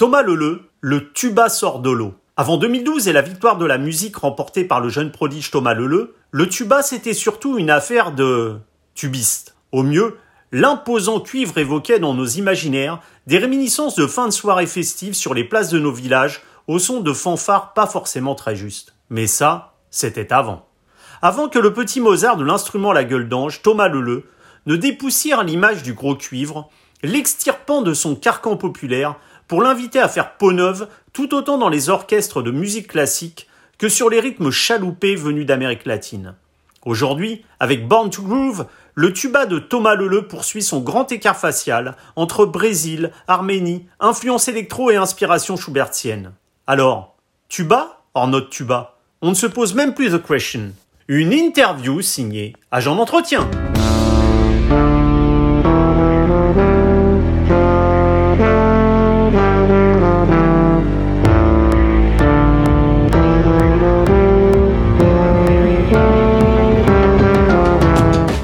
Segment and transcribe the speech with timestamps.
[0.00, 2.14] Thomas Leleu, le tuba sort de l'eau.
[2.38, 6.14] Avant 2012 et la victoire de la musique remportée par le jeune prodige Thomas Leleu,
[6.30, 8.56] le tuba c'était surtout une affaire de
[8.94, 9.56] tubistes.
[9.72, 10.16] Au mieux,
[10.52, 15.44] l'imposant cuivre évoquait dans nos imaginaires des réminiscences de fin de soirée festive sur les
[15.44, 18.94] places de nos villages au son de fanfares pas forcément très justes.
[19.10, 20.66] Mais ça, c'était avant.
[21.20, 24.24] Avant que le petit Mozart de l'instrument La Gueule d'Ange, Thomas Leleu,
[24.64, 26.70] ne dépoussière l'image du gros cuivre,
[27.02, 29.16] l'extirpant de son carcan populaire
[29.50, 33.88] pour l'inviter à faire peau neuve tout autant dans les orchestres de musique classique que
[33.88, 36.36] sur les rythmes chaloupés venus d'Amérique latine.
[36.86, 41.96] Aujourd'hui, avec Born to Groove, le tuba de Thomas Leleu poursuit son grand écart facial
[42.14, 46.30] entre Brésil, Arménie, influence électro et inspiration schubertienne.
[46.68, 47.16] Alors,
[47.48, 48.98] tuba or not tuba?
[49.20, 50.70] On ne se pose même plus the question.
[51.08, 53.50] Une interview signée Agent d'entretien.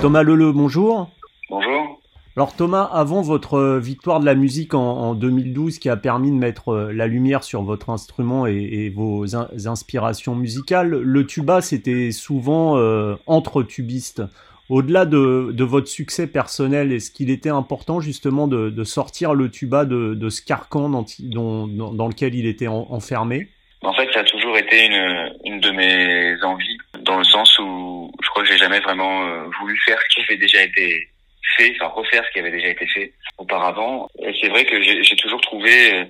[0.07, 1.11] Thomas Leleu, bonjour.
[1.51, 2.01] Bonjour.
[2.37, 6.69] Alors Thomas, avant votre victoire de la musique en, 2012 qui a permis de mettre
[6.69, 13.17] euh, la lumière sur votre instrument et, vos inspirations musicales, le tuba c'était souvent euh,
[13.27, 14.23] entre tubistes.
[14.69, 20.29] Au-delà de, votre succès personnel, est-ce qu'il était important justement de, sortir le tuba de,
[20.29, 23.49] ce carcan dans, lequel il était enfermé?
[23.83, 28.13] En fait, ça a toujours été une, une de mes envies, dans le sens où
[28.23, 31.09] je crois que j'ai jamais vraiment euh, voulu faire ce qui avait déjà été
[31.57, 34.09] fait, enfin refaire ce qui avait déjà été fait auparavant.
[34.23, 36.05] Et c'est vrai que j'ai toujours trouvé, euh,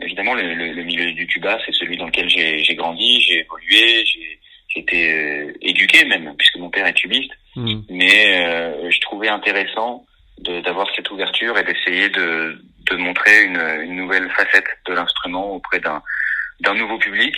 [0.00, 4.38] évidemment, le, le, milieu du tuba, c'est celui dans lequel j'ai grandi, j'ai évolué, j'ai
[4.76, 7.32] été euh, éduqué même, puisque mon père est tubiste.
[7.56, 7.80] Mmh.
[7.88, 10.04] Mais je trouvais intéressant
[10.38, 15.78] d'avoir cette ouverture et d'essayer de, de montrer une, une nouvelle facette de l'instrument auprès
[15.78, 16.02] d'un
[16.60, 17.34] d'un nouveau public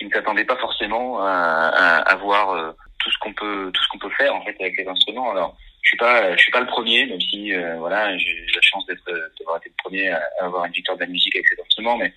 [0.00, 3.88] qui ne s'attendait pas forcément à, à, à voir tout ce qu'on peut tout ce
[3.90, 5.30] qu'on peut faire en fait avec les instruments.
[5.30, 8.62] Alors je suis pas je suis pas le premier, même si euh, voilà j'ai la
[8.62, 9.04] chance d'être
[9.38, 12.12] d'avoir été le premier à, avoir une victoire de la musique avec cet instrument, mais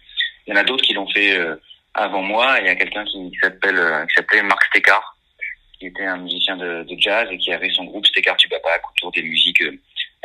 [0.48, 1.56] il y en a d'autres qui l'ont fait euh,
[1.94, 2.58] avant moi.
[2.60, 5.18] Il y a quelqu'un qui, s'appelle euh, qui s'appelait Marc Stekar,
[5.80, 9.12] qui était un musicien de, de, jazz et qui avait son groupe Stekar Tupapak autour
[9.12, 9.64] des musiques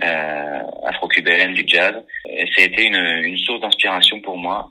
[0.02, 1.94] euh, afro-cubaines, du jazz.
[2.28, 4.70] Et ça a été une, une source d'inspiration pour moi.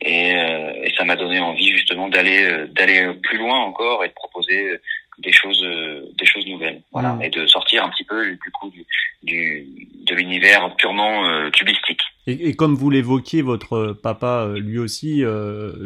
[0.00, 4.80] Et, et ça m'a donné envie justement d'aller d'aller plus loin encore et de proposer
[5.18, 6.82] des choses euh, des choses nouvelles.
[6.92, 7.14] Voilà.
[7.14, 7.22] Mm.
[7.22, 8.84] et de sortir un petit peu du coup du,
[9.22, 9.66] du
[10.06, 12.00] de l'univers purement euh, tubistique.
[12.26, 15.22] Et, et, comme vous l'évoquiez votre papa euh, lui aussi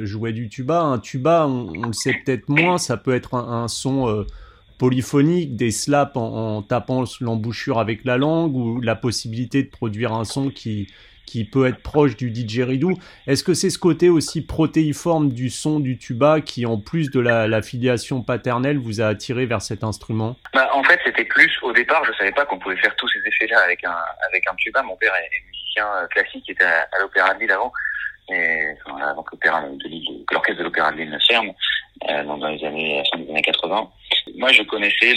[0.03, 0.81] jouait du tuba.
[0.81, 2.79] Un tuba on, le sait peut-être moins.
[2.79, 4.25] Ça peut être un, son
[4.79, 10.13] polyphonique des slaps en, en tapant l'embouchure avec la langue ou la possibilité de produire
[10.13, 10.89] un son qui
[11.27, 12.93] qui peut être proche du didgeridoo.
[13.27, 17.21] Est-ce que c'est ce côté aussi protéiforme du son du tuba qui, en plus de
[17.21, 20.37] la, filiation paternelle, vous a attiré vers cet instrument?
[20.55, 23.19] Bah, En fait, c'était plus, au départ, je savais pas qu'on pouvait faire tous ces
[23.27, 23.97] effets-là avec un,
[24.29, 24.83] avec un tuba.
[24.83, 27.73] Mon père est, musicien euh, classique, il était à, l'Opéra de Lille avant,
[29.03, 29.37] avant que
[30.33, 31.53] l'orchestre de l'Opéra de Lille ne ferme,
[32.09, 33.91] euh, dans les années, des années 80.
[34.37, 35.15] Moi, je connaissais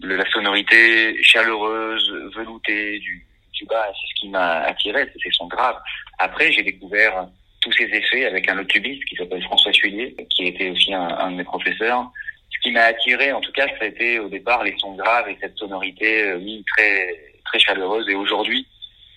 [0.00, 5.76] la sonorité chaleureuse, veloutée du, tuba, c'est ce qui m'a attiré, c'est son grave.
[6.18, 7.26] Après, j'ai découvert
[7.60, 11.36] tous ces effets avec un autre qui s'appelle François Tuillier, qui était aussi un, de
[11.36, 12.10] mes professeurs.
[12.50, 15.28] Ce qui m'a attiré, en tout cas, ça a été au départ les sons graves
[15.28, 18.08] et cette sonorité, euh, oui, très très chaleureuse.
[18.08, 18.66] Et aujourd'hui,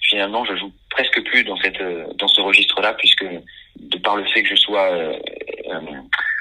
[0.10, 1.82] finalement, je joue presque plus dans cette
[2.16, 3.26] dans ce registre-là, puisque
[3.76, 5.14] de par le fait que je sois euh,
[5.70, 5.80] euh,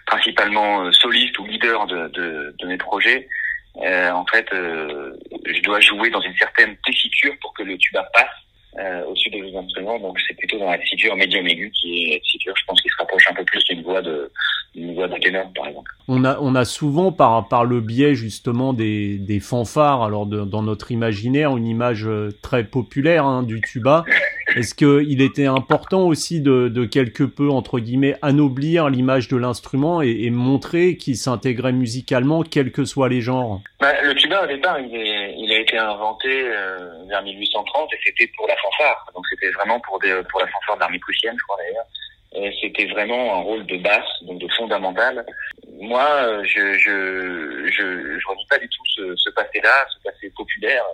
[0.06, 3.28] principalement soliste ou leader de, de, de mes projets,
[3.82, 5.12] euh, en fait, euh,
[5.54, 8.26] je dois jouer dans une certaine tessiture pour que le tuba passe
[8.78, 9.98] euh, au-dessus des instruments.
[9.98, 12.88] Donc c'est plutôt dans la tessiture médium aiguë qui est la tessiture, je pense, qui
[12.88, 14.30] se rapproche un peu plus d'une voix de
[14.74, 15.90] d'une voix de ténor, par exemple.
[16.08, 20.62] On a on a souvent par par le biais justement des des fanfares, alors dans
[20.62, 22.06] notre imaginaire, une image
[22.42, 24.04] très populaire hein, du tuba.
[24.56, 30.00] Est-ce qu'il était important aussi de, de, quelque peu, entre guillemets, anoblir l'image de l'instrument
[30.00, 33.60] et, et, montrer qu'il s'intégrait musicalement, quels que soient les genres?
[33.80, 37.98] Bah, Le tuba, au départ, il, est, il a été inventé euh, vers 1830 et
[38.02, 39.10] c'était pour la fanfare.
[39.14, 41.86] Donc c'était vraiment pour, des, pour la fanfare d'armée prussienne, je crois d'ailleurs.
[42.60, 45.24] C'était vraiment un rôle de basse, donc de fondamental.
[45.80, 50.84] Moi, je je je, je redis pas du tout ce, ce passé-là, ce passé populaire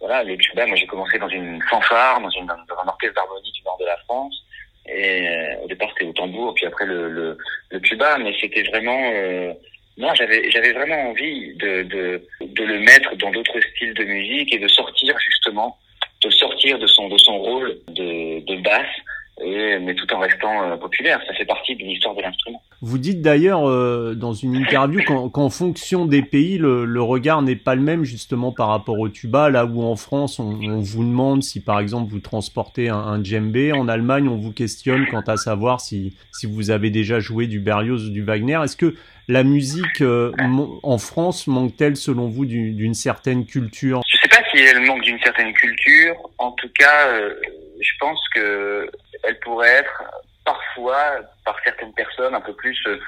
[0.00, 3.52] voilà, le tuba, moi j'ai commencé dans une fanfare, dans, une, dans un orchestre d'harmonie
[3.52, 4.44] du nord de la France.
[4.86, 7.38] Et euh, au départ c'était au tambour, puis après le, le,
[7.70, 9.52] le tuba, mais c'était vraiment euh,
[9.98, 14.54] non, j'avais j'avais vraiment envie de, de de le mettre dans d'autres styles de musique
[14.54, 15.76] et de sortir justement,
[16.22, 18.86] de sortir de son de son rôle de, de basse
[19.42, 21.20] et, mais tout en restant populaire.
[21.26, 22.62] Ça fait partie de l'histoire de l'instrument.
[22.80, 23.62] Vous dites d'ailleurs
[24.14, 28.68] dans une interview qu'en fonction des pays, le, regard n'est pas le même justement par
[28.68, 29.50] rapport au tuba.
[29.50, 33.22] Là où en France, on, vous demande si par exemple vous transportez un, un
[33.74, 37.58] en Allemagne, on vous questionne quant à savoir si, si vous avez déjà joué du
[37.58, 38.60] Berlioz ou du Wagner.
[38.62, 38.94] Est-ce que
[39.28, 40.32] la musique euh,
[40.82, 44.00] en France manque-t-elle selon vous d'une certaine culture?
[44.08, 46.14] Je ne sais pas si elle manque d'une certaine culture.
[46.38, 47.34] En tout cas, euh,
[47.80, 48.90] je pense que
[49.24, 50.02] elle pourrait être
[50.48, 52.98] parfois par certaines personnes un peu plus euh,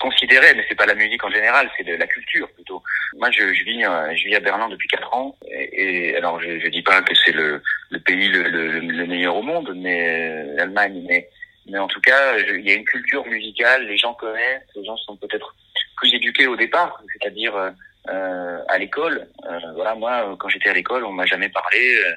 [0.00, 2.82] considérée, mais c'est pas la musique en général, c'est de la culture plutôt.
[3.16, 6.82] Moi, je, vis, je vis à Berlin depuis quatre ans, et, alors je, je dis
[6.82, 7.62] pas que c'est le,
[8.04, 11.28] pays le, le, le, meilleur au monde, mais l'Allemagne, mais
[11.70, 14.96] mais en tout cas, il y a une culture musicale, les gens connaissent, les gens
[14.96, 15.54] sont peut-être
[15.98, 17.54] plus éduqués au départ, c'est-à-dire
[18.10, 19.28] euh, à l'école.
[19.44, 22.12] Euh, voilà, moi, quand j'étais à l'école, on m'a jamais parlé euh,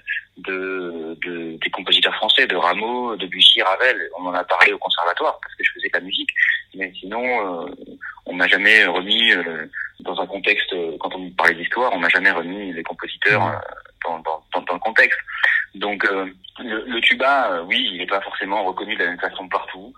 [0.48, 4.10] de, de, des compositeurs français, de Rameau, de Bussy, Ravel.
[4.20, 6.30] On en a parlé au conservatoire parce que je faisais de la musique,
[6.76, 7.70] mais sinon, euh,
[8.26, 9.32] on m'a jamais remis
[10.00, 10.74] dans un contexte.
[11.00, 13.62] Quand on parlait d'histoire, on m'a jamais remis les compositeurs
[14.06, 15.20] dans, dans, dans, dans le contexte.
[15.76, 16.04] Donc
[16.60, 19.94] le, le, tuba, oui, il n'est pas forcément reconnu de la même façon partout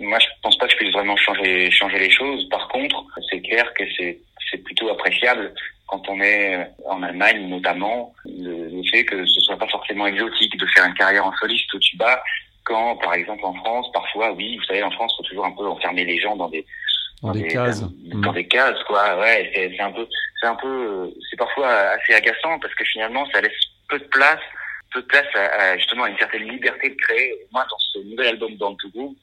[0.00, 2.48] moi, je pense pas que je puisse vraiment changer changer les choses.
[2.48, 4.18] Par contre, c'est clair que c'est
[4.50, 5.52] c'est plutôt appréciable
[5.86, 10.66] quand on est en Allemagne, notamment le, fait que ce soit pas forcément exotique de
[10.66, 12.22] faire une carrière en soliste au tuba.
[12.64, 15.66] Quand, par exemple, en France, parfois, oui, vous savez, en France, faut toujours un peu
[15.66, 16.64] enfermer les gens dans des
[17.22, 19.18] dans, des, cases, dans, des cases, quoi.
[19.18, 20.06] Ouais, c'est un peu,
[20.40, 23.52] c'est un peu, c'est parfois assez agaçant parce que finalement, ça laisse
[23.88, 24.40] peu de place
[24.92, 27.34] peu de place à, justement à une certaine liberté de créer.
[27.52, 29.14] Moi, dans ce nouvel album Dans to Go,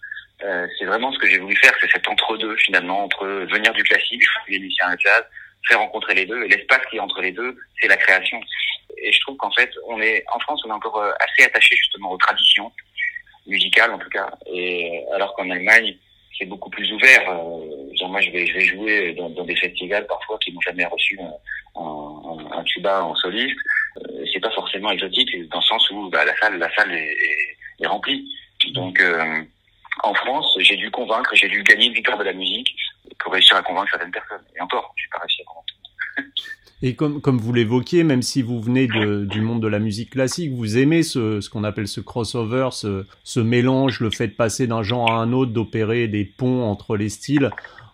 [0.43, 3.83] euh, c'est vraiment ce que j'ai voulu faire, c'est cet entre-deux finalement, entre venir du
[3.83, 5.23] classique, les musiciens de jazz,
[5.67, 8.39] faire rencontrer les deux, et l'espace qui est entre les deux, c'est la création.
[8.97, 11.75] Et je trouve qu'en fait, on est en France, on est encore euh, assez attaché
[11.75, 12.71] justement aux traditions
[13.47, 15.95] musicales en tout cas, et alors qu'en Allemagne,
[16.37, 17.29] c'est beaucoup plus ouvert.
[17.29, 20.85] Euh, genre moi, je vais, je vais jouer dans, des festivals parfois qui n'ont jamais
[20.85, 23.57] reçu un, un, un, tuba en soliste.
[23.97, 27.11] Euh, c'est pas forcément exotique dans le sens où bah, la salle, la salle est,
[27.11, 28.27] est, est remplie.
[28.73, 29.43] Donc euh,
[30.03, 32.75] en France, j'ai dû convaincre, j'ai dû gagner une victoire de la musique
[33.19, 34.43] pour réussir à convaincre certaines personnes.
[34.55, 35.54] Et encore, j'ai pas réussi à convaincre.
[36.85, 40.11] Et comme, comme vous l'évoquiez, même si vous venez de, du monde de la musique
[40.11, 44.33] classique, vous aimez ce, ce qu'on appelle ce crossover, ce, ce mélange, le fait de
[44.33, 47.49] passer d'un genre à un autre, d'opérer des ponts entre les styles.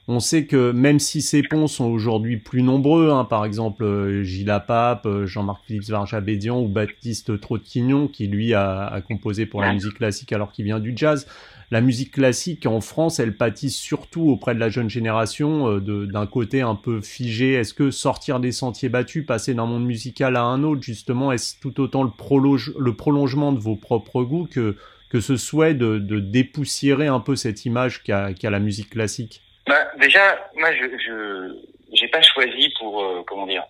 [0.10, 4.24] On sait que même si ces ponts sont aujourd'hui plus nombreux, hein, par exemple euh,
[4.24, 9.62] Gilles Pape, euh, Jean-Marc Philippe Varjabédian ou Baptiste Trottignon, qui lui a, a composé pour
[9.62, 11.28] la musique classique alors qu'il vient du jazz,
[11.72, 16.28] la musique classique en France, elle pâtisse surtout auprès de la jeune génération euh, d'un
[16.28, 17.54] côté un peu figé.
[17.54, 21.60] Est-ce que sortir des sentiers battus, passer d'un monde musical à un autre, justement, est-ce
[21.62, 24.76] tout autant le, prolonge, le prolongement de vos propres goûts que,
[25.10, 29.42] que ce souhait de, dépoussiérer un peu cette image qu'a qu la musique classique?
[29.66, 33.64] Bah, Déjà, moi, je n'ai pas choisi pour, euh, comment dire,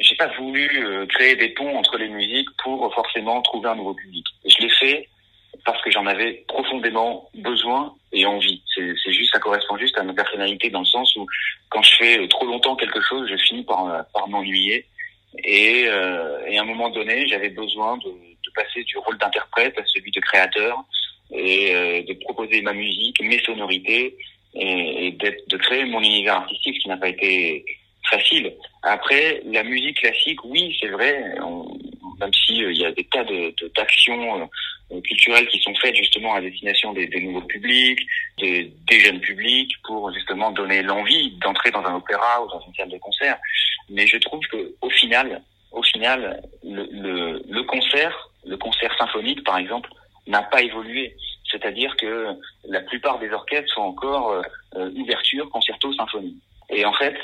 [0.00, 3.94] j'ai pas voulu euh, créer des ponts entre les musiques pour forcément trouver un nouveau
[3.94, 4.26] public.
[4.44, 5.08] Je l'ai fait
[5.66, 8.62] parce que j'en avais profondément besoin et envie.
[8.74, 11.26] C'est juste, ça correspond juste à ma personnalité dans le sens où
[11.70, 14.86] quand je fais trop longtemps quelque chose, je finis par, par m'ennuyer.
[15.44, 18.10] Et, euh, et à un moment donné, j'avais besoin de,
[18.54, 20.82] passer du rôle d'interprète à celui de créateur
[21.30, 24.16] et euh, de proposer ma musique, mes sonorités
[24.54, 27.66] et, de créer mon univers artistique, ce qui n'a pas été
[28.10, 28.54] facile.
[28.82, 31.34] Après, la musique classique, oui, c'est vrai,
[32.18, 34.48] même si euh, il y a des tas de d'actions
[34.90, 38.00] euh, euh, culturelles qui sont faites justement à destination des, des nouveaux publics,
[38.38, 42.74] des, des, jeunes publics, pour justement donner l'envie d'entrer dans un opéra ou dans une
[42.74, 43.38] salle de concert.
[43.88, 49.44] Mais je trouve que au final, au final, le, le, le concert, le concert symphonique
[49.44, 49.90] par exemple,
[50.26, 51.14] n'a pas évolué.
[51.50, 52.28] C'est-à-dire que
[52.68, 54.42] la plupart des orchestres sont encore
[54.76, 56.36] euh, ouverture, concerto, symphonie.
[56.70, 57.16] Et en fait,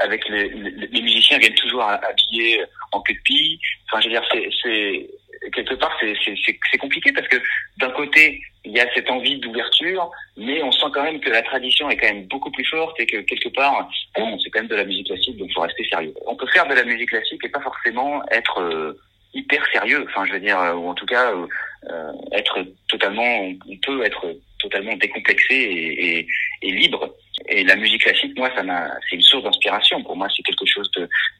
[0.00, 3.60] avec les, les, les, musiciens viennent toujours habillés en queue de pie.
[3.86, 5.10] Enfin, je veux dire, c'est
[5.50, 7.36] quelque part, c'est compliqué parce que
[7.78, 11.42] d'un côté, il y a cette envie d'ouverture, mais on sent quand même que la
[11.42, 14.68] tradition est quand même beaucoup plus forte et que quelque part, bon, c'est quand même
[14.68, 16.14] de la musique classique, donc il faut rester sérieux.
[16.26, 18.98] On peut faire de la musique classique et pas forcément être euh,
[19.34, 20.04] hyper sérieux.
[20.08, 21.46] Enfin, je veux dire, ou en tout cas, euh,
[21.90, 24.26] euh être totalement, on peut être
[24.58, 26.26] totalement décomplexé et, et,
[26.62, 27.14] et libre.
[27.48, 30.02] Et la musique classique, moi, ça m'a, c'est une source d'inspiration.
[30.02, 30.90] Pour moi, c'est quelque chose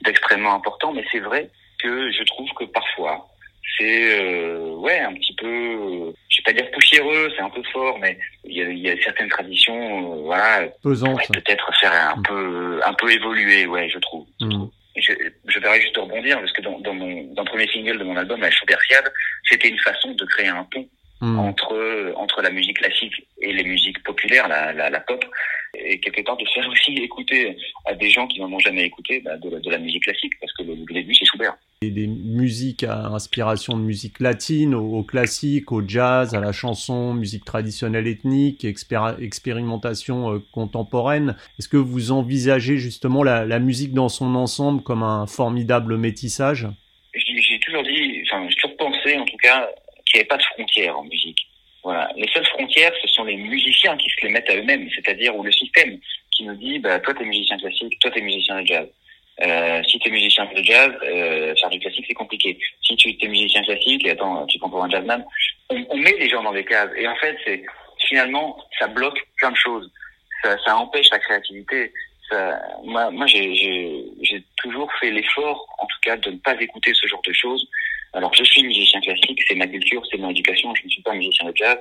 [0.03, 0.93] d'extrêmement important.
[0.93, 1.51] Mais c'est vrai
[1.83, 3.29] que je trouve que parfois,
[3.79, 7.63] c'est euh, ouais un petit peu, euh, je vais pas dire poussiéreux, c'est un peu
[7.73, 12.23] fort, mais il y a, y a, certaines traditions, euh, voilà, peut-être faire un mm.
[12.23, 14.27] peu un peu évoluer, ouais, je trouve.
[14.41, 14.71] Je, mm.
[14.97, 15.13] je,
[15.49, 18.17] je vais juste rebondir parce que dans, dans mon dans le premier single de mon
[18.17, 19.13] album, la Schaubertiade,
[19.49, 20.89] c'était une façon de créer un pont
[21.21, 21.39] hmm.
[21.39, 25.25] entre entre la musique classique et les musiques populaires, la, la, la, pop,
[25.75, 29.21] et quelque part de faire aussi écouter à des gens qui n'en ont jamais écouté
[29.21, 31.27] bah, de, de, la musique classique, parce que le, début c'est
[31.83, 37.15] Et des musiques à inspiration de musique latine, au, classique, au jazz, à la chanson,
[37.15, 41.37] musique traditionnelle ethnique, expérimentation euh, contemporaine.
[41.59, 46.69] Est-ce que vous envisagez justement la, la musique dans son ensemble comme un formidable métissage?
[47.15, 49.67] J'ai toujours dit, enfin j'ai toujours pensé en tout cas
[50.05, 51.39] qu'il n'y avait pas de frontières en musique.
[51.83, 52.11] Voilà.
[52.17, 55.43] Les seules frontières, ce sont les musiciens qui se les mettent à eux-mêmes, c'est-à-dire ou
[55.43, 55.99] le système
[56.31, 58.89] qui nous dit, bah, toi t'es musicien classique, toi t'es musicien de jazz.
[59.43, 62.59] Euh, si t'es musicien de jazz, euh, faire du classique c'est compliqué.
[62.83, 65.25] Si tu es musicien classique et attends, tu prends pour un jazzman,
[65.71, 66.91] on, on, met les gens dans des cases.
[66.97, 67.63] Et en fait, c'est
[68.09, 69.91] finalement ça bloque plein de choses.
[70.43, 71.93] Ça, ça empêche la créativité.
[72.29, 77.07] Ça, moi, moi j'ai toujours fait l'effort, en tout cas, de ne pas écouter ce
[77.07, 77.67] genre de choses
[78.13, 81.15] alors, je suis musicien classique, c'est ma culture, c'est mon éducation, je ne suis pas
[81.15, 81.79] musicien de jazz.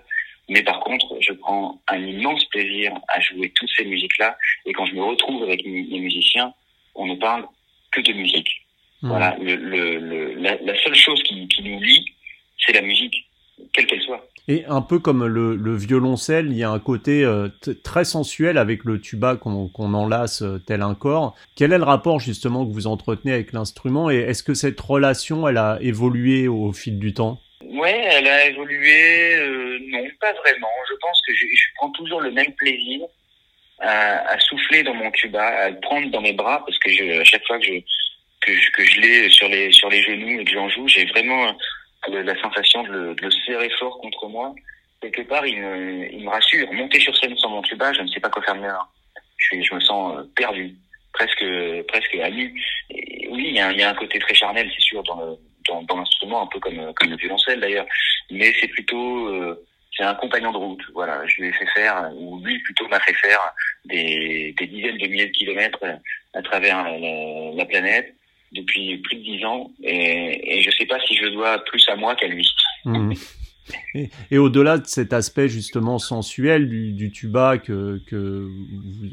[0.48, 4.38] Mais par contre, je prends un immense plaisir à jouer toutes ces musiques-là.
[4.66, 6.54] Et quand je me retrouve avec les musiciens,
[6.96, 7.46] on ne parle
[7.92, 8.50] que de musique.
[9.02, 9.08] Mmh.
[9.08, 12.06] Voilà, le, le, la, la, seule chose qui, qui nous lie,
[12.58, 13.16] c'est la musique,
[13.74, 14.26] quelle qu'elle soit.
[14.50, 17.50] Et un peu comme le, le, violoncelle, il y a un côté euh,
[17.84, 21.36] très sensuel avec le tuba qu'on enlace euh, tel un corps.
[21.56, 25.48] Quel est le rapport justement que vous entretenez avec l'instrument et est-ce que cette relation,
[25.48, 27.40] elle a évolué au fil du temps?
[27.62, 29.36] Ouais, elle a évolué.
[29.36, 30.68] Euh, non, pas vraiment.
[30.90, 33.02] Je pense que je, je, prends toujours le même plaisir
[33.82, 37.20] à, à, souffler dans mon tuba, à le prendre dans mes bras parce que je,
[37.20, 37.80] à chaque fois que je
[38.42, 41.06] que je, que je l'ai sur les sur les genoux et que j'en joue, j'ai
[41.06, 41.56] vraiment
[42.08, 44.54] la sensation de le, de le, serrer fort contre moi,
[45.02, 46.72] quelque part, il me, il me rassure.
[46.74, 48.70] Monter sur scène sans mon tuba, je ne sais pas quoi faire de mieux.
[49.38, 50.76] Je, suis, je me sens euh, perdu,
[51.14, 51.46] presque,
[51.88, 52.54] presque à nu.
[53.30, 55.38] Oui, il y, a il y a un côté très charnel, c'est sûr, dans le,
[55.68, 57.86] dans, dans l'instrument, un peu comme, comme le violoncelle d'ailleurs.
[58.32, 59.66] Mais c'est plutôt, euh,
[59.96, 60.82] c'est un compagnon de route.
[60.94, 63.40] Voilà, je lui ai fait faire, ou lui plutôt m'a fait faire
[63.86, 65.84] des, dizaines de milliers de kilomètres
[66.34, 68.16] à travers la, la planète
[68.52, 71.96] depuis plus de dix ans et, et je sais pas si je dois plus à
[71.96, 72.48] moi qu'à lui.
[72.86, 73.14] Mmh.
[74.32, 78.02] Et, au-delà de cet aspect justement sensuel du, tuba que,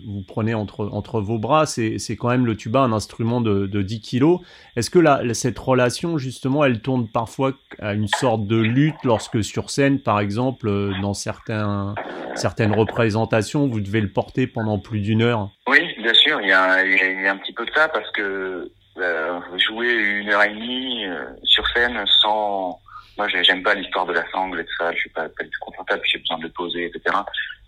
[0.07, 4.01] vous, prenez entre, vos bras, c'est quand même le tuba un instrument de, de 10
[4.01, 4.41] kilos.
[4.77, 9.43] Est-ce que la, cette relation justement, elle tourne parfois à une sorte de lutte lorsque
[9.43, 10.71] sur scène, par exemple,
[11.01, 11.95] dans certains,
[12.35, 15.51] certaines représentations, vous devez le porter pendant plus d'une heure?
[15.69, 18.11] Oui, bien sûr, il y, a, il y a un petit peu de ça parce
[18.13, 22.81] que euh, jouer une heure et demie euh, sur scène sans
[23.17, 25.51] moi j'aime pas l'histoire de la sangle et tout ça je suis pas, pas du
[25.51, 27.17] tout confortable j'ai besoin de le poser etc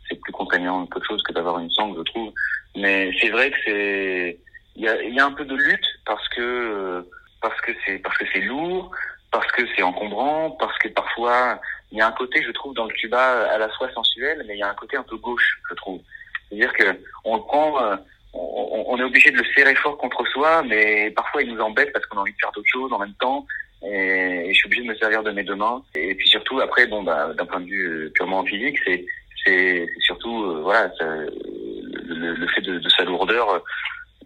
[0.09, 2.33] c'est plus contraignant quelque chose que d'avoir une sangle je trouve.
[2.77, 4.39] Mais c'est vrai que c'est
[4.77, 7.07] il y a, y a un peu de lutte parce que
[7.41, 8.91] parce que c'est parce que c'est lourd
[9.31, 12.87] parce que c'est encombrant parce que parfois il y a un côté je trouve dans
[12.87, 15.61] le tuba à la fois sensuel mais il y a un côté un peu gauche
[15.69, 16.01] je trouve.
[16.49, 17.99] C'est à dire que on le prend
[18.35, 21.93] on, on, est obligé de le serrer fort contre soi, mais parfois il nous embête
[21.93, 23.47] parce qu'on a envie de faire d'autres choses en même temps.
[23.83, 25.83] Et, et, je suis obligé de me servir de mes deux mains.
[25.95, 29.05] Et puis surtout, après, bon, bah, d'un point de vue euh, purement physique, c'est
[29.45, 33.63] c'est surtout euh, voilà ça, le, le, fait de, de sa lourdeur.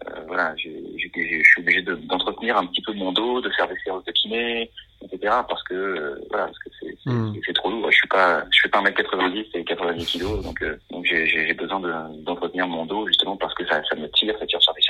[0.07, 3.67] Euh, voilà, je, je, je, suis obligé d'entretenir un petit peu mon dos, de faire
[3.67, 4.69] des séances de kiné,
[5.01, 5.33] etc.
[5.47, 7.53] Parce que euh, voilà, parce que c'est mmh.
[7.53, 7.91] trop lourd.
[7.91, 11.79] Je suis pas, je fais pas 1m90 et 90 kg, donc euh, donc j'ai besoin
[11.79, 14.82] d'entretenir mon dos justement parce que ça, ça me tire, ça tire sur les.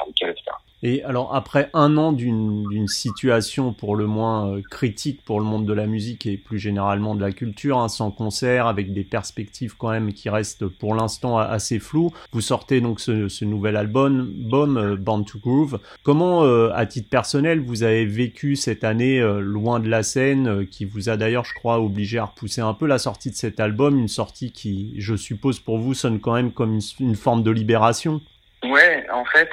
[0.85, 5.65] Et alors après un an d'une situation pour le moins euh, critique pour le monde
[5.65, 9.77] de la musique et plus généralement de la culture, hein, sans concert, avec des perspectives
[9.77, 14.77] quand même qui restent pour l'instant assez floues, vous sortez donc ce, nouvel album, Bomb,
[14.77, 15.79] euh, Born to Groove.
[16.03, 20.83] Comment, euh, à titre personnel, vous avez vécu cette année loin de la scène, qui
[20.83, 23.97] vous a d'ailleurs, je crois, obligé à repousser un peu la sortie de cet album,
[23.97, 28.19] une sortie qui, je suppose, pour vous sonne quand même comme une, forme de libération?
[28.63, 29.49] Ouais, en fait,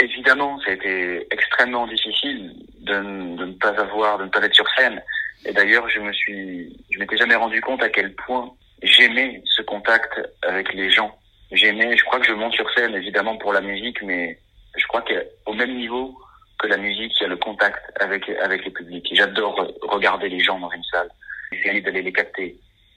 [0.00, 4.68] évidemment, ça a été extrêmement difficile de, ne pas avoir, de ne pas être sur
[4.76, 5.02] scène.
[5.44, 8.50] Et d'ailleurs, je me suis, je m'étais jamais rendu compte à quel point
[8.82, 11.16] j'aimais ce contact avec les gens.
[11.52, 14.38] J'aimais, je crois que je monte sur scène évidemment pour la musique, mais
[14.76, 16.16] je crois qu'au même niveau
[16.58, 19.08] que la musique, il y a le contact avec avec les publics.
[19.12, 21.08] J'adore regarder les gens dans une salle,
[21.52, 22.56] essayer d'aller les capter,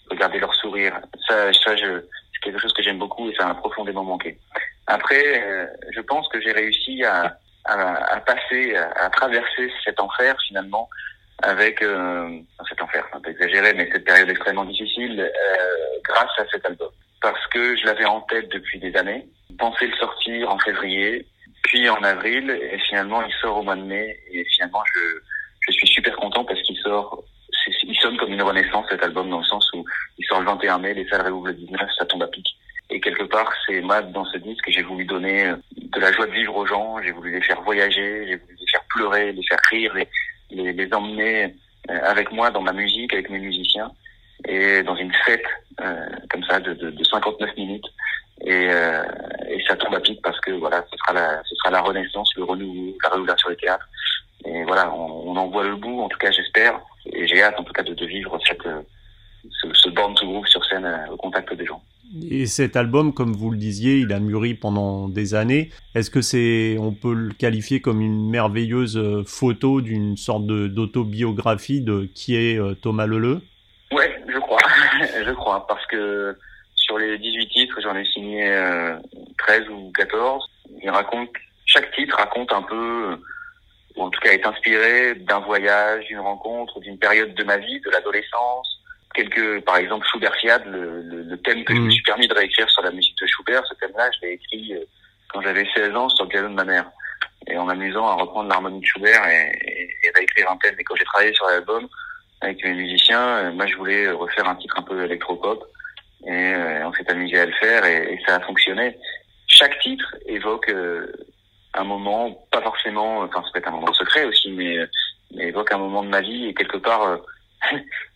[0.10, 1.00] regarder leur sourire.
[1.28, 2.02] Ça, ça, je,
[2.34, 4.38] c'est quelque chose que j'aime beaucoup et ça m'a profondément manqué.
[4.92, 7.38] Après, euh, je pense que j'ai réussi à,
[8.26, 10.90] passer, à, traverser cet enfer finalement
[11.44, 16.38] avec euh, cet enfer, c'est un peu exagéré, mais cette période extrêmement difficile euh, grâce
[16.40, 16.90] à cet album.
[17.22, 19.26] Parce que je l'avais en tête depuis des années,
[19.58, 21.26] pensé le sortir en février,
[21.64, 25.00] puis en avril, et finalement il sort au mois de mai, et finalement je,
[25.68, 27.24] je suis super content parce qu'il sort,
[27.84, 29.86] il sonne comme une renaissance cet album dans le sens où
[30.18, 32.46] il sort le 21 mai, les salles réouvrent le 19, ça tombe à pic.
[33.02, 36.32] Quelque part, c'est moi dans ce disque j'ai voulu donner euh, de la joie de
[36.32, 39.60] vivre aux gens, j'ai voulu les faire voyager, j'ai voulu les faire pleurer, les faire
[39.72, 39.94] rire,
[40.52, 41.56] les, les, emmener
[41.90, 43.92] euh, avec moi dans ma musique, avec mes musiciens,
[44.48, 45.46] et dans une fête
[45.80, 47.88] euh, comme ça de, de, de 59 minutes.
[48.44, 48.70] Et,
[49.50, 52.28] et ça tombe à pic parce que voilà, ce sera la, ce sera la renaissance,
[52.36, 53.88] le renouveau, la réouverture des théâtres.
[54.46, 57.64] Et voilà, on, en voit le bout, en tout cas j'espère, et j'ai hâte en
[57.64, 61.68] tout cas de, vivre cette, ce, ce Born to Groove sur scène au contact des
[61.68, 61.84] gens.
[62.30, 65.72] Et cet album, comme vous le disiez, il a mûri pendant des années.
[65.96, 71.82] Est-ce que c'est, on peut le qualifier comme une merveilleuse photo d'une sorte de, d'autobiographie
[71.82, 73.42] de qui est Thomas Leleu?
[73.92, 74.60] Ouais, je crois,
[75.26, 76.36] je crois, parce que
[76.92, 78.98] sur les 18 titres, j'en ai signé euh,
[79.38, 80.46] 13 ou 14.
[80.84, 81.30] Il raconte,
[81.66, 83.18] chaque titre raconte un peu,
[83.96, 87.80] ou en tout cas est inspiré d'un voyage, d'une rencontre, d'une période de ma vie,
[87.82, 88.81] de l'adolescence.
[89.22, 91.76] Quelques, par exemple, Schubertiade, le, le, le thème que mmh.
[91.76, 94.34] je me suis permis de réécrire sur la musique de Schubert, ce thème-là, je l'ai
[94.34, 94.84] écrit euh,
[95.32, 96.90] quand j'avais 16 ans sur le piano de ma mère.
[97.48, 100.76] Et en m'amusant à reprendre l'harmonie de Schubert et, et, et réécrire un thème.
[100.80, 101.88] Et quand j'ai travaillé sur l'album,
[102.42, 105.64] avec mes musiciens, euh, moi je voulais refaire un titre un peu électropop
[106.26, 108.98] et euh, on s'est amusé à le faire et, et, ça a fonctionné.
[109.46, 111.12] Chaque titre évoque euh,
[111.76, 114.78] un moment, pas forcément, enfin ça peut être un moment secret aussi, mais,
[115.36, 117.20] mais évoque un moment de ma vie et quelque part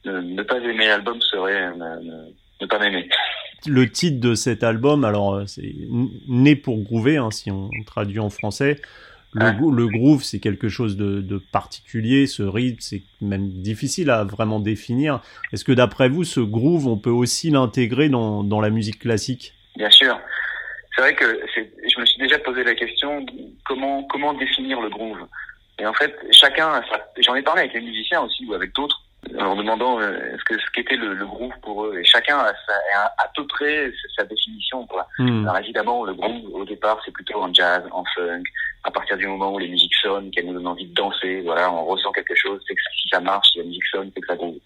[0.05, 3.07] ne, pas aimer l'album serait ne, ne pas m'aimer.
[3.67, 5.73] Le titre de cet album, alors c'est
[6.27, 8.79] né pour groover, hein, si on traduit en français.
[9.33, 12.25] Le, le, groove, c'est quelque chose de, de, particulier.
[12.25, 15.19] Ce rythme, c'est même difficile à vraiment définir.
[15.51, 19.53] Est-ce que d'après vous, ce groove, on peut aussi l'intégrer dans, dans la musique classique?
[19.75, 20.17] Bien sûr.
[20.95, 23.25] C'est vrai que je me suis déjà posé la question
[23.65, 25.27] comment comment définir le groove.
[25.79, 26.81] Et en fait, chacun,
[27.19, 29.04] j'en ai parlé avec les musiciens aussi ou avec d'autres
[29.39, 31.98] en demandant euh, ce que ce qu'était le, le, groove pour eux?
[32.00, 34.86] Et chacun a, sa, a à peu près sa définition.
[34.88, 35.08] Quoi.
[35.20, 35.48] Mm.
[35.48, 38.44] Alors évidemment, le groove au départ, c'est plutôt en jazz, en funk.
[38.83, 41.72] À partir du moment où les musiques sonnent, qu'elles nous donnent envie de danser, voilà,
[41.72, 42.61] on ressent quelque chose.
[42.68, 44.59] C'est que si ça marche, si la musique sonne, c'est que ça groove.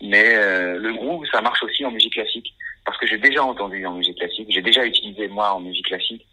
[0.00, 2.52] Mais euh, le groove, ça marche aussi en musique classique,
[2.84, 6.26] parce que j'ai déjà entendu en musique classique, j'ai déjà utilisé moi en musique classique.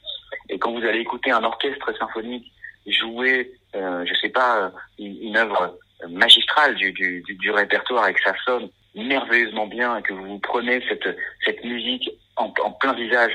[0.49, 2.51] Et quand vous allez écouter un orchestre symphonique
[2.87, 8.21] jouer, euh, je sais pas, une, une œuvre magistrale du, du, du, répertoire et que
[8.21, 13.33] ça sonne merveilleusement bien et que vous prenez cette, cette musique en, plein visage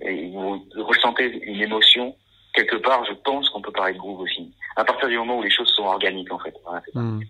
[0.00, 2.14] et vous ressentez une émotion,
[2.54, 4.50] quelque part, je pense qu'on peut parler de groove aussi.
[4.76, 6.54] À partir du moment où les choses sont organiques, en fait.
[6.64, 7.20] Voilà, mmh.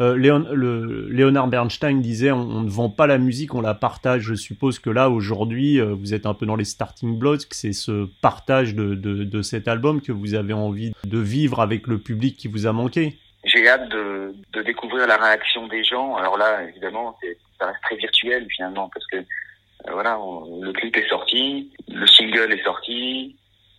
[0.00, 3.74] euh, Léon, le, Léonard Bernstein disait on, on, ne vend pas la musique, on la
[3.74, 4.22] partage.
[4.22, 7.72] Je suppose que là, aujourd'hui, euh, vous êtes un peu dans les starting blocks, c'est
[7.72, 11.98] ce partage de, de, de cet album que vous avez envie de vivre avec le
[11.98, 16.16] public qui vous a manqué j'ai hâte de, de, découvrir la réaction des gens.
[16.16, 17.16] Alors là, évidemment,
[17.58, 20.18] ça reste très virtuel finalement parce que euh, voilà,
[20.62, 23.36] le clip est sorti, le single est sorti,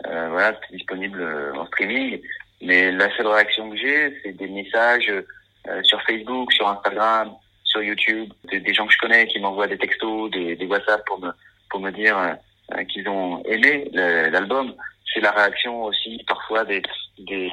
[0.08, 2.22] euh, voilà, c'est disponible euh, en streaming.
[2.62, 7.84] Mais la seule réaction que j'ai, c'est des messages euh, sur Facebook, sur Instagram, sur
[7.84, 11.20] YouTube, des, des, gens que je connais qui m'envoient des textos, des, des WhatsApp pour
[11.20, 11.32] me
[11.70, 14.74] pour me dire euh, qu'ils ont aimé l'album
[15.14, 16.82] c'est la réaction aussi parfois des,
[17.20, 17.50] des,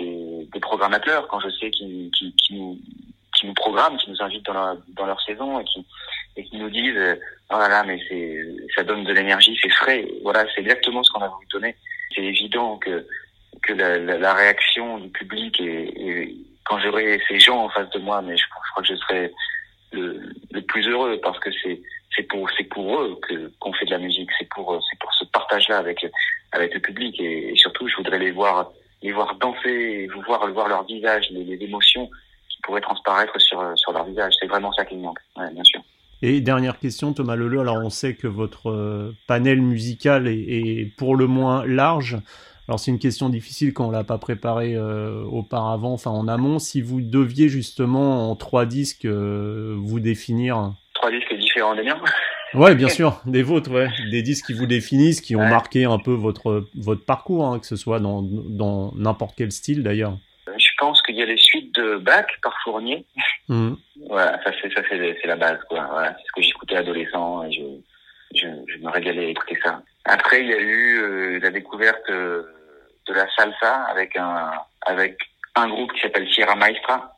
[0.54, 5.60] des programmateurs quand je sais qu'ils qui, nous, programment, qui nous invitent dans, leur saison
[5.60, 7.18] et qui, nous disent
[7.50, 7.98] oh là là mais
[8.74, 10.06] ça donne de l'énergie, c'est frais.
[10.22, 11.76] Voilà, c'est exactement ce qu'on a voulu donner.
[12.14, 13.04] C'est évident que
[13.72, 18.44] la, réaction du public et, quand j'aurai ces gens en face de moi, mais je,
[18.48, 19.32] crois que je serai
[19.92, 24.48] le, plus heureux parce que c'est pour eux que qu'on fait de la musique, c'est
[24.48, 24.80] pour
[25.18, 28.70] ce partage là avec le public et, surtout je voudrais les voir
[29.04, 32.06] les voir danser, voir voir leur visage, les, les émotions
[32.48, 34.32] qui pourraient transparaître sur sur leur visage.
[34.40, 35.80] C'est vraiment ça qui me manque, ouais, bien sûr.
[36.22, 37.60] Et dernière question, Thomas Leleu.
[37.60, 42.16] Alors, on sait que votre euh, panel musical est, est, pour le moins large.
[42.66, 46.58] Alors, c'est une question difficile quand on l'a pas préparé euh, auparavant, enfin en amont.
[46.58, 50.72] Si vous deviez justement en trois disques euh, vous définir.
[50.94, 52.00] Trois disques différents des miens.
[52.54, 55.50] Ouais, bien sûr, des vôtres, ouais, des disques qui vous définissent, qui ont ouais.
[55.50, 59.82] marqué un peu votre votre parcours, hein, que ce soit dans dans n'importe quel style
[59.82, 60.16] d'ailleurs.
[60.46, 63.04] Je pense qu'il y a les suites de Bach par Fournier.
[63.48, 63.74] Mmh.
[64.08, 65.86] Voilà, ça c'est ça c'est la base quoi.
[65.90, 67.62] Voilà, c'est ce que j'écoutais adolescent et je,
[68.38, 69.82] je je me régalais à écouter ça.
[70.04, 72.42] Après il y a eu euh, la découverte euh,
[73.08, 74.52] de la salsa avec un
[74.86, 75.18] avec
[75.56, 77.13] un groupe qui s'appelle Sierra Maestra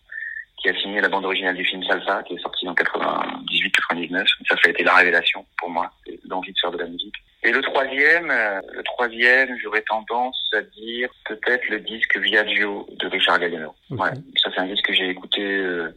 [0.66, 4.26] qui a signé la bande originale du film Salsa, qui est sorti en 98-99.
[4.48, 5.92] Ça, ça a été la révélation pour moi,
[6.28, 7.14] l'envie de faire de la musique.
[7.44, 13.06] Et le troisième, euh, le troisième, j'aurais tendance à dire peut-être le disque Viaggio de
[13.06, 13.74] Richard Galliano.
[13.90, 14.02] Okay.
[14.02, 14.10] Ouais,
[14.42, 15.94] ça c'est un disque que j'ai écouté, euh,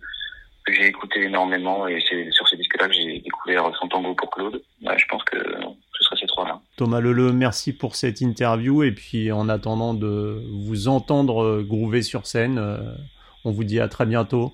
[0.67, 4.61] j'ai écouté énormément et c'est sur ces disques-là que j'ai découvert son tango pour Claude.
[4.81, 6.59] Je pense que ce serait ces trois-là.
[6.77, 12.27] Thomas Leleu, merci pour cette interview et puis en attendant de vous entendre groover sur
[12.27, 12.59] scène,
[13.43, 14.53] on vous dit à très bientôt.